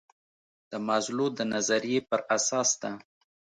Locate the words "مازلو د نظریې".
0.87-1.99